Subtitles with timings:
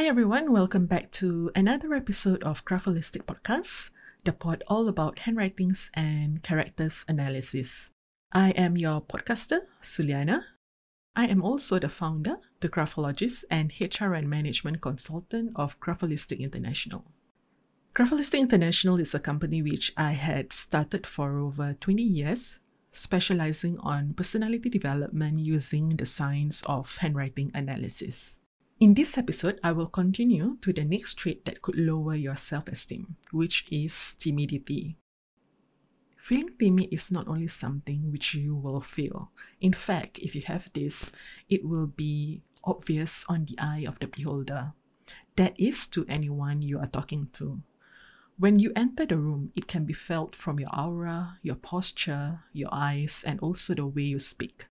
[0.00, 3.90] Hi everyone, welcome back to another episode of Grapholistic Podcast,
[4.24, 7.90] the pod all about handwritings and characters analysis.
[8.32, 10.44] I am your podcaster, Suliana.
[11.14, 17.04] I am also the founder, the graphologist, and HR and management consultant of Grapholistic International.
[17.94, 22.60] Grapholistic International is a company which I had started for over 20 years,
[22.90, 28.40] specializing on personality development using the science of handwriting analysis.
[28.80, 32.66] In this episode, I will continue to the next trait that could lower your self
[32.66, 34.96] esteem, which is timidity.
[36.16, 39.32] Feeling timid is not only something which you will feel.
[39.60, 41.12] In fact, if you have this,
[41.50, 44.72] it will be obvious on the eye of the beholder.
[45.36, 47.60] That is to anyone you are talking to.
[48.38, 52.70] When you enter the room, it can be felt from your aura, your posture, your
[52.72, 54.68] eyes, and also the way you speak.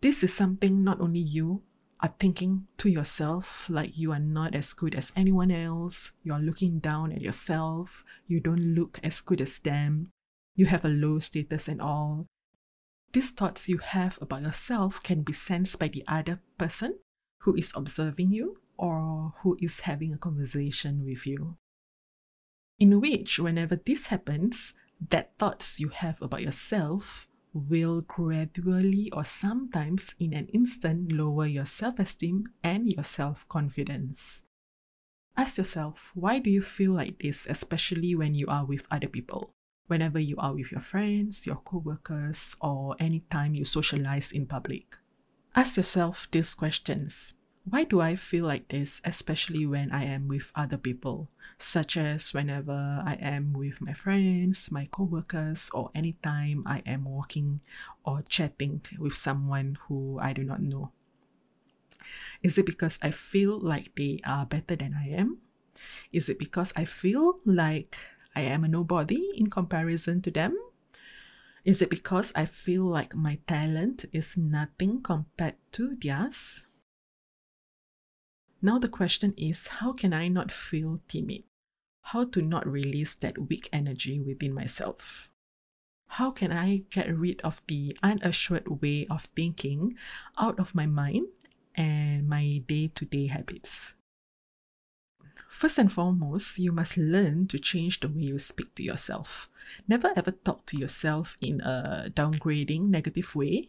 [0.00, 1.62] This is something not only you
[2.00, 6.78] are thinking to yourself like you are not as good as anyone else, you're looking
[6.78, 10.10] down at yourself, you don't look as good as them,
[10.54, 12.26] you have a low status and all.
[13.12, 16.98] These thoughts you have about yourself can be sensed by the other person
[17.40, 21.56] who is observing you or who is having a conversation with you.
[22.78, 24.74] In which, whenever this happens,
[25.10, 31.64] that thoughts you have about yourself will gradually or sometimes in an instant lower your
[31.64, 34.44] self esteem and your self confidence.
[35.36, 39.50] Ask yourself, why do you feel like this, especially when you are with other people?
[39.86, 44.96] Whenever you are with your friends, your co workers, or anytime you socialize in public.
[45.54, 50.52] Ask yourself these questions why do I feel like this, especially when I am with
[50.54, 56.82] other people, such as whenever I am with my friends, my coworkers, or anytime I
[56.84, 57.60] am walking
[58.04, 60.92] or chatting with someone who I do not know?
[62.42, 65.38] Is it because I feel like they are better than I am?
[66.12, 67.96] Is it because I feel like
[68.36, 70.54] I am a nobody in comparison to them?
[71.64, 76.66] Is it because I feel like my talent is nothing compared to theirs?
[78.64, 81.44] Now the question is how can I not feel timid?
[82.00, 85.28] How to not release that weak energy within myself?
[86.16, 89.96] How can I get rid of the unassured way of thinking
[90.38, 91.26] out of my mind
[91.74, 93.96] and my day to day habits?
[95.46, 99.50] First and foremost, you must learn to change the way you speak to yourself.
[99.86, 103.68] Never ever talk to yourself in a downgrading, negative way.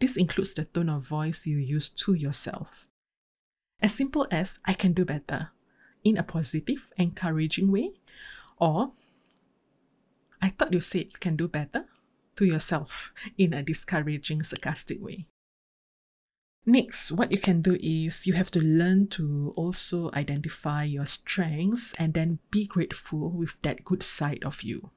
[0.00, 2.88] This includes the tone of voice you use to yourself.
[3.82, 5.50] As simple as I can do better
[6.04, 7.90] in a positive, encouraging way,
[8.58, 8.92] or
[10.40, 11.86] I thought you said you can do better
[12.36, 15.26] to yourself in a discouraging, sarcastic way.
[16.64, 21.92] Next, what you can do is you have to learn to also identify your strengths
[21.98, 24.90] and then be grateful with that good side of you.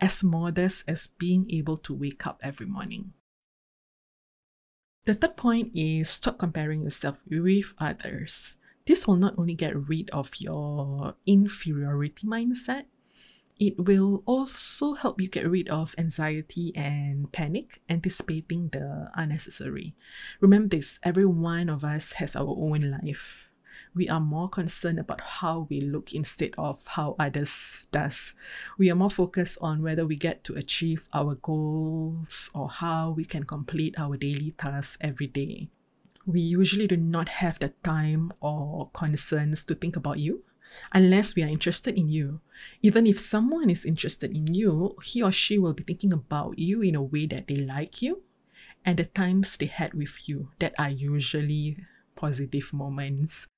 [0.00, 3.14] As modest as being able to wake up every morning.
[5.04, 8.56] The third point is stop comparing yourself with others.
[8.86, 12.84] This will not only get rid of your inferiority mindset,
[13.58, 19.94] it will also help you get rid of anxiety and panic, anticipating the unnecessary.
[20.40, 23.51] Remember this every one of us has our own life
[23.94, 28.34] we are more concerned about how we look instead of how others does.
[28.78, 33.24] We are more focused on whether we get to achieve our goals or how we
[33.24, 35.68] can complete our daily tasks every day.
[36.24, 40.44] We usually do not have the time or concerns to think about you
[40.92, 42.40] unless we are interested in you.
[42.80, 46.80] Even if someone is interested in you, he or she will be thinking about you
[46.80, 48.22] in a way that they like you
[48.84, 51.76] and the times they had with you that are usually
[52.14, 53.48] positive moments.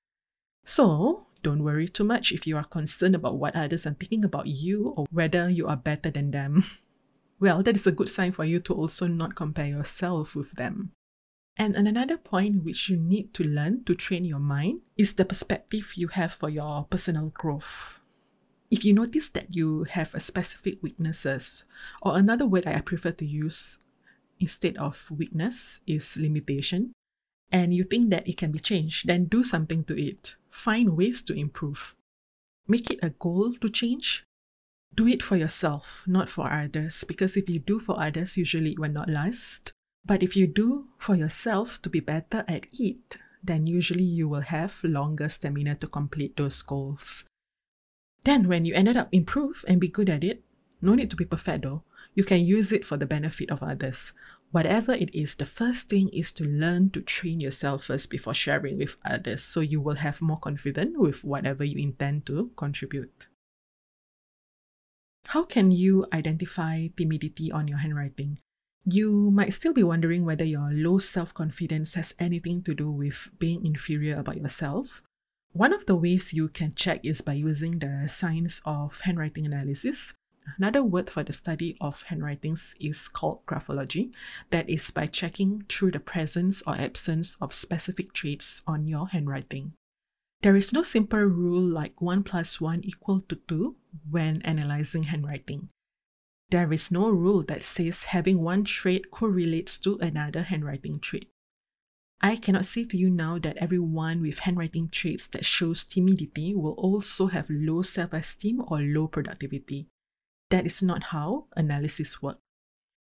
[0.64, 4.46] So, don't worry too much if you are concerned about what others are thinking about
[4.46, 6.64] you or whether you are better than them.
[7.40, 10.92] well, that is a good sign for you to also not compare yourself with them.
[11.56, 15.92] And another point which you need to learn to train your mind is the perspective
[15.94, 18.00] you have for your personal growth.
[18.70, 21.64] If you notice that you have a specific weaknesses,
[22.02, 23.78] or another word I prefer to use
[24.40, 26.92] instead of weakness is limitation,
[27.54, 30.34] and you think that it can be changed, then do something to it.
[30.50, 31.94] Find ways to improve.
[32.66, 34.24] Make it a goal to change.
[34.92, 38.80] Do it for yourself, not for others, because if you do for others, usually it
[38.80, 39.70] will not last.
[40.04, 44.40] But if you do for yourself to be better at it, then usually you will
[44.40, 47.24] have longer stamina to complete those goals.
[48.24, 50.42] Then, when you ended up improve and be good at it,
[50.82, 51.84] no need to be perfect though,
[52.14, 54.12] you can use it for the benefit of others.
[54.54, 58.78] Whatever it is, the first thing is to learn to train yourself first before sharing
[58.78, 63.26] with others so you will have more confidence with whatever you intend to contribute.
[65.26, 68.38] How can you identify timidity on your handwriting?
[68.84, 73.30] You might still be wondering whether your low self confidence has anything to do with
[73.40, 75.02] being inferior about yourself.
[75.50, 80.14] One of the ways you can check is by using the science of handwriting analysis.
[80.58, 84.12] Another word for the study of handwritings is called graphology.
[84.50, 89.72] That is by checking through the presence or absence of specific traits on your handwriting.
[90.42, 93.76] There is no simple rule like 1 plus 1 equal to 2
[94.10, 95.70] when analyzing handwriting.
[96.50, 101.30] There is no rule that says having one trait correlates to another handwriting trait.
[102.20, 106.72] I cannot say to you now that everyone with handwriting traits that shows timidity will
[106.72, 109.88] also have low self-esteem or low productivity.
[110.54, 112.38] That is not how analysis works.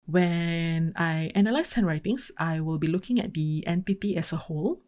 [0.06, 4.80] When I analyze handwritings, I will be looking at the entity as a whole,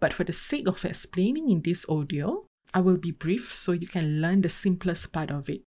[0.00, 2.44] but for the sake of explaining in this audio,
[2.74, 5.62] I will be brief so you can learn the simplest part of it.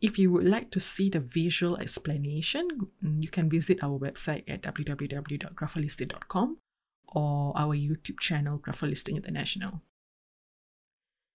[0.00, 4.62] If you would like to see the visual explanation, you can visit our website at
[4.62, 6.56] www.grapholistic.com
[7.08, 9.82] or our YouTube channel, Grapholistic International.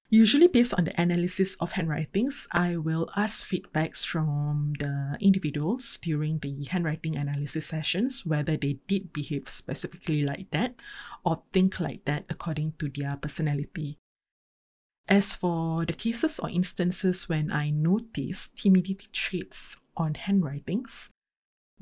[0.10, 6.40] Usually, based on the analysis of handwritings, I will ask feedbacks from the individuals during
[6.40, 10.76] the handwriting analysis sessions whether they did behave specifically like that
[11.26, 13.98] or think like that according to their personality.
[15.10, 21.10] As for the cases or instances when I notice timidity traits on handwritings,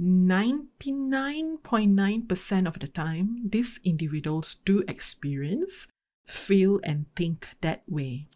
[0.01, 5.87] 99.9% of the time, these individuals do experience,
[6.25, 8.27] feel, and think that way.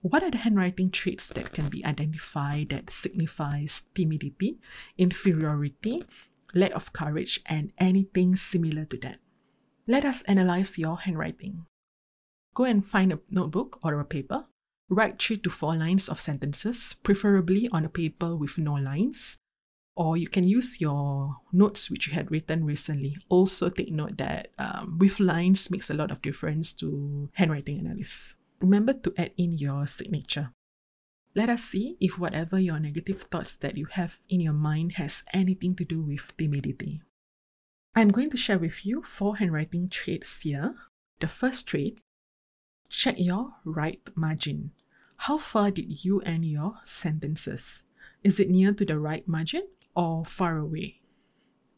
[0.00, 4.58] What are the handwriting traits that can be identified that signifies timidity,
[4.96, 6.04] inferiority,
[6.54, 9.18] lack of courage, and anything similar to that?
[9.86, 11.66] Let us analyze your handwriting.
[12.54, 14.46] Go and find a notebook or a paper.
[14.88, 19.38] Write three to four lines of sentences, preferably on a paper with no lines.
[19.98, 23.18] Or you can use your notes which you had written recently.
[23.28, 28.36] Also, take note that um, with lines makes a lot of difference to handwriting analysis.
[28.60, 30.52] Remember to add in your signature.
[31.34, 35.24] Let us see if whatever your negative thoughts that you have in your mind has
[35.34, 37.02] anything to do with timidity.
[37.96, 40.76] I'm going to share with you four handwriting traits here.
[41.18, 41.98] The first trait
[42.88, 44.72] Check your right margin.
[45.28, 47.84] How far did you end your sentences?
[48.24, 49.68] Is it near to the right margin
[49.98, 51.00] or far away?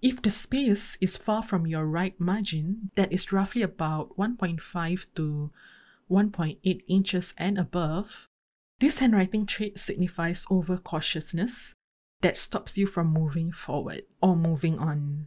[0.02, 5.50] If the space is far from your right margin, that is roughly about 1.5 to
[6.10, 8.28] 1.8 inches and above,
[8.78, 11.74] this handwriting trait signifies overcautiousness
[12.20, 15.26] that stops you from moving forward or moving on.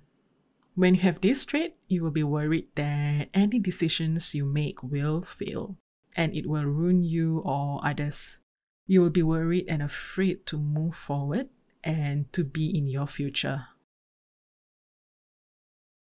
[0.76, 5.22] When you have this trait, you will be worried that any decisions you make will
[5.22, 5.78] fail
[6.16, 8.42] and it will ruin you or others.
[8.88, 11.50] You will be worried and afraid to move forward
[11.84, 13.68] and to be in your future.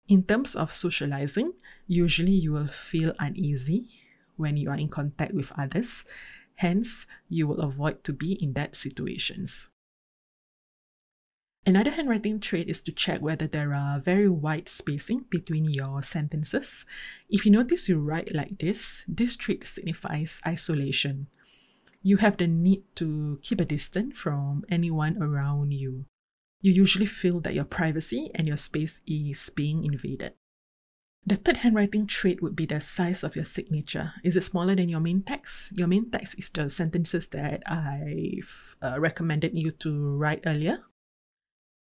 [0.08, 1.52] In terms of socializing,
[1.86, 3.88] usually you will feel uneasy
[4.36, 6.04] when you are in contact with others,
[6.56, 9.68] hence, you will avoid to be in that situations.
[11.68, 16.86] Another handwriting trait is to check whether there are very wide spacing between your sentences.
[17.28, 21.26] If you notice you write like this, this trait signifies isolation.
[22.02, 26.06] You have the need to keep a distance from anyone around you.
[26.60, 30.32] You usually feel that your privacy and your space is being invaded.
[31.26, 34.14] The third handwriting trait would be the size of your signature.
[34.22, 35.76] Is it smaller than your main text?
[35.76, 40.84] Your main text is the sentences that I've uh, recommended you to write earlier.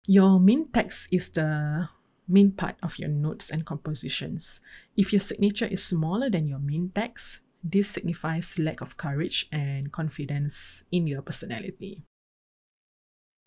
[0.06, 1.88] Your main text is the
[2.28, 4.60] main part of your notes and compositions.
[4.98, 9.92] If your signature is smaller than your main text, this signifies lack of courage and
[9.92, 12.04] confidence in your personality.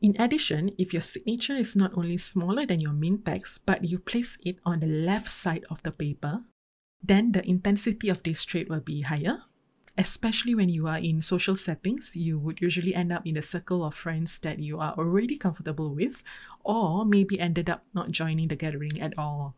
[0.01, 3.99] In addition, if your signature is not only smaller than your main text, but you
[3.99, 6.43] place it on the left side of the paper,
[7.03, 9.43] then the intensity of this trait will be higher
[9.99, 13.85] especially when you are in social settings, you would usually end up in a circle
[13.85, 16.23] of friends that you are already comfortable with,
[16.65, 19.55] or maybe ended up not joining the gathering at all.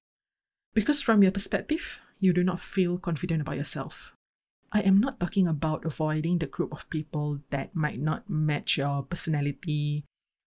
[0.75, 4.15] Because from your perspective, you do not feel confident about yourself.
[4.75, 9.05] I am not talking about avoiding the group of people that might not match your
[9.05, 10.05] personality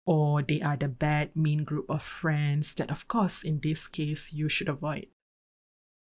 [0.07, 4.33] or they are the bad, mean group of friends that, of course, in this case,
[4.33, 5.07] you should avoid.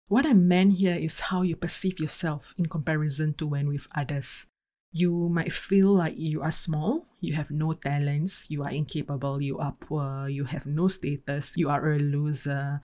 [0.07, 4.45] What I meant here is how you perceive yourself in comparison to when with others.
[4.91, 9.57] You might feel like you are small, you have no talents, you are incapable, you
[9.57, 12.81] are poor, you have no status, you are a loser.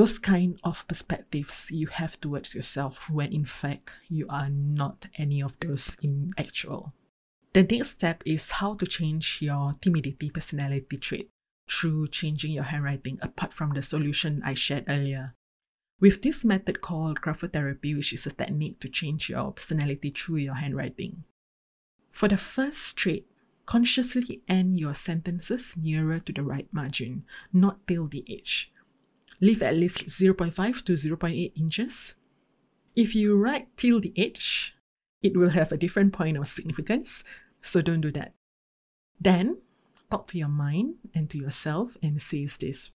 [0.00, 5.42] Those kind of perspectives you have towards yourself when in fact you are not any
[5.42, 6.94] of those in actual.
[7.52, 11.28] The next step is how to change your timidity personality trait
[11.68, 15.34] through changing your handwriting apart from the solution I shared earlier.
[16.00, 20.54] With this method called graphotherapy, which is a technique to change your personality through your
[20.54, 21.24] handwriting.
[22.10, 23.26] For the first trait,
[23.66, 28.72] consciously end your sentences nearer to the right margin, not till the edge
[29.40, 32.16] leave at least 0.5 to 0.8 inches.
[32.94, 34.74] If you write till the edge,
[35.22, 37.24] it will have a different point of significance,
[37.60, 38.34] so don't do that.
[39.20, 39.58] Then,
[40.10, 42.90] talk to your mind and to yourself and says this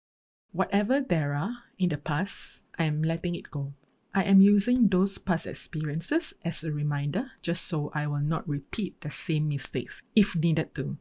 [0.51, 3.73] Whatever there are in the past, I am letting it go.
[4.13, 9.01] I am using those past experiences as a reminder just so I will not repeat
[9.01, 10.97] the same mistakes if needed to.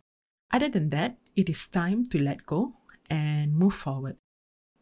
[0.51, 2.75] Other than that, it is time to let go
[3.11, 4.17] and move forward.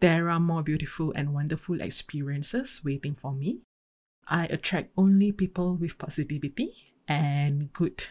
[0.00, 3.60] There are more beautiful and wonderful experiences waiting for me.
[4.26, 8.06] I attract only people with positivity and good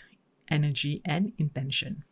[0.49, 2.03] energy and intention.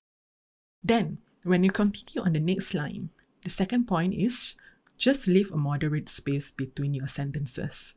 [0.83, 3.09] Then, when you continue on the next line,
[3.43, 4.55] the second point is
[4.97, 7.93] just leave a moderate space between your sentences.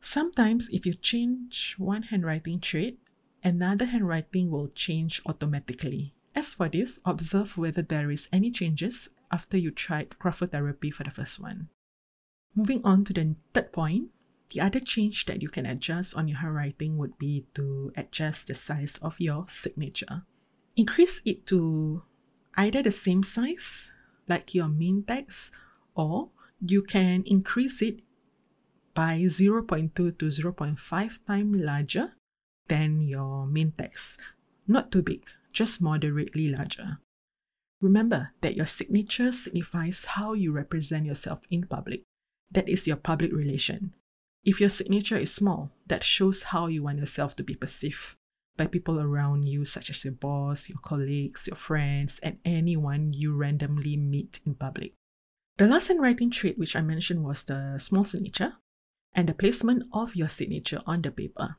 [0.00, 3.00] Sometimes, if you change one handwriting trait,
[3.42, 6.14] another handwriting will change automatically.
[6.36, 11.10] As for this, observe whether there is any changes after you tried graphotherapy for the
[11.10, 11.68] first one.
[12.54, 14.10] Moving on to the third point,
[14.50, 18.54] the other change that you can adjust on your handwriting would be to adjust the
[18.54, 20.22] size of your signature.
[20.76, 22.02] Increase it to
[22.56, 23.92] either the same size
[24.28, 25.52] like your main text
[25.94, 28.00] or you can increase it
[28.94, 32.12] by 0.2 to 0.5 times larger
[32.68, 34.20] than your main text.
[34.66, 36.98] Not too big, just moderately larger.
[37.84, 42.00] Remember that your signature signifies how you represent yourself in public.
[42.50, 43.92] That is your public relation.
[44.42, 48.16] If your signature is small, that shows how you want yourself to be perceived
[48.56, 53.36] by people around you, such as your boss, your colleagues, your friends, and anyone you
[53.36, 54.94] randomly meet in public.
[55.58, 58.54] The last handwriting trait which I mentioned was the small signature
[59.12, 61.58] and the placement of your signature on the paper.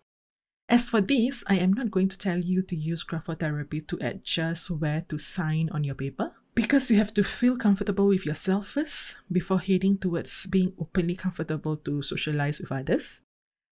[0.67, 4.71] As for this, I am not going to tell you to use graphotherapy to adjust
[4.71, 9.17] where to sign on your paper because you have to feel comfortable with yourself first
[9.31, 13.21] before heading towards being openly comfortable to socialize with others.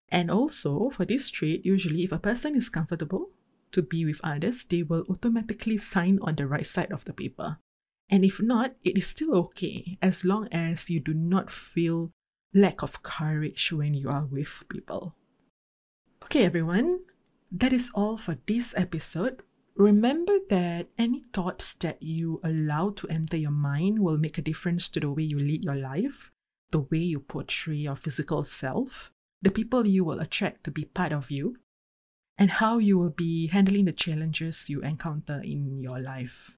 [0.09, 3.29] And also, for this trait, usually if a person is comfortable
[3.71, 7.57] to be with others, they will automatically sign on the right side of the paper.
[8.09, 12.11] And if not, it is still okay as long as you do not feel
[12.53, 15.15] lack of courage when you are with people.
[16.23, 17.01] Okay, everyone,
[17.51, 19.43] that is all for this episode.
[19.75, 24.89] Remember that any thoughts that you allow to enter your mind will make a difference
[24.89, 26.31] to the way you lead your life,
[26.71, 29.11] the way you portray your physical self,
[29.41, 31.57] the people you will attract to be part of you,
[32.37, 36.57] and how you will be handling the challenges you encounter in your life.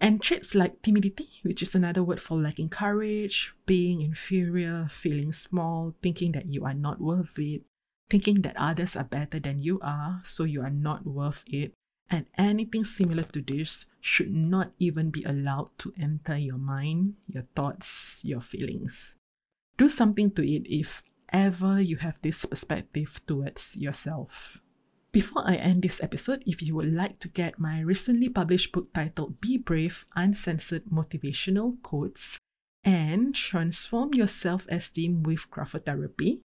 [0.00, 5.94] And traits like timidity, which is another word for lacking courage, being inferior, feeling small,
[6.02, 7.62] thinking that you are not worth it,
[8.10, 11.72] thinking that others are better than you are, so you are not worth it,
[12.10, 17.44] and anything similar to this should not even be allowed to enter your mind, your
[17.56, 19.16] thoughts, your feelings.
[19.78, 24.60] Do something to it if ever you have this perspective towards yourself.
[25.12, 28.92] Before I end this episode, if you would like to get my recently published book
[28.94, 32.38] titled Be Brave Uncensored Motivational Quotes
[32.84, 36.40] and Transform Your Self Esteem with Graphotherapy,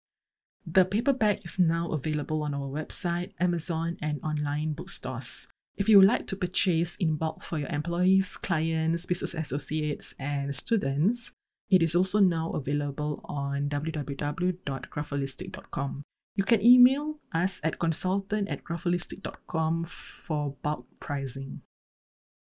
[0.66, 5.46] the paperback is now available on our website, Amazon, and online bookstores.
[5.76, 10.54] If you would like to purchase in bulk for your employees, clients, business associates, and
[10.54, 11.32] students,
[11.68, 16.02] it is also now available on www.grapholistic.com.
[16.36, 21.60] You can email us at consultant at grapholistic.com for bulk pricing.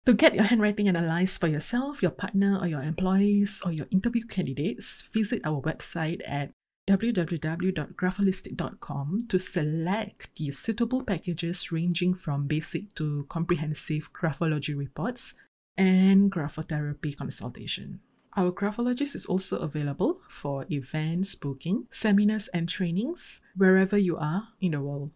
[0.06, 4.24] To get your handwriting analyzed for yourself, your partner, or your employees, or your interview
[4.24, 6.52] candidates, visit our website at
[6.88, 15.34] www.grapholistic.com to select the suitable packages ranging from basic to comprehensive graphology reports
[15.78, 18.00] and graphotherapy consultation.
[18.38, 24.72] Our graphologist is also available for events, booking, seminars, and trainings wherever you are in
[24.72, 25.12] the world.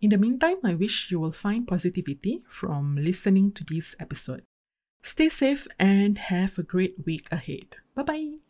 [0.00, 4.42] In the meantime, I wish you will find positivity from listening to this episode.
[5.02, 7.76] Stay safe and have a great week ahead.
[7.94, 8.38] Bye bye.